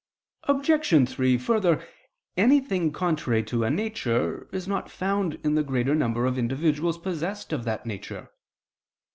[0.45, 1.09] Obj.
[1.13, 1.87] 3: Further,
[2.35, 7.53] anything contrary to a nature, is not found in the greater number of individuals possessed
[7.53, 8.31] of that nature.